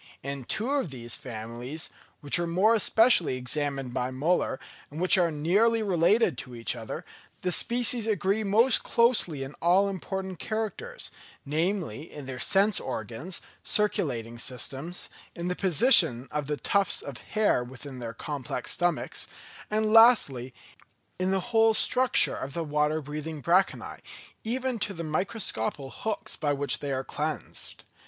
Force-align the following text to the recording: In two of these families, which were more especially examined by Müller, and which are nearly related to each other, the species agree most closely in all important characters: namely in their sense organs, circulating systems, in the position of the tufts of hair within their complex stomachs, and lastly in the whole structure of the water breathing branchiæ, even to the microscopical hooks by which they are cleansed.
In 0.23 0.45
two 0.45 0.71
of 0.71 0.89
these 0.89 1.13
families, 1.15 1.91
which 2.21 2.39
were 2.39 2.47
more 2.47 2.73
especially 2.73 3.35
examined 3.37 3.93
by 3.93 4.09
Müller, 4.09 4.57
and 4.89 4.99
which 4.99 5.15
are 5.15 5.29
nearly 5.29 5.83
related 5.83 6.39
to 6.39 6.55
each 6.55 6.75
other, 6.75 7.05
the 7.43 7.51
species 7.51 8.07
agree 8.07 8.43
most 8.43 8.81
closely 8.81 9.43
in 9.43 9.53
all 9.61 9.87
important 9.87 10.39
characters: 10.39 11.11
namely 11.45 12.11
in 12.11 12.25
their 12.25 12.39
sense 12.39 12.79
organs, 12.79 13.41
circulating 13.63 14.39
systems, 14.39 15.07
in 15.35 15.49
the 15.49 15.55
position 15.55 16.27
of 16.31 16.47
the 16.47 16.57
tufts 16.57 17.03
of 17.03 17.19
hair 17.19 17.63
within 17.63 17.99
their 17.99 18.15
complex 18.15 18.71
stomachs, 18.71 19.27
and 19.69 19.93
lastly 19.93 20.51
in 21.19 21.29
the 21.29 21.53
whole 21.53 21.75
structure 21.75 22.35
of 22.35 22.55
the 22.55 22.63
water 22.63 23.03
breathing 23.03 23.39
branchiæ, 23.39 23.99
even 24.43 24.79
to 24.79 24.95
the 24.95 25.03
microscopical 25.03 25.91
hooks 25.91 26.35
by 26.35 26.51
which 26.53 26.79
they 26.79 26.91
are 26.91 27.03
cleansed. 27.03 27.83